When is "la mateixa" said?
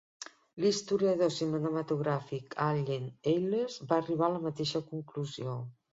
4.39-4.87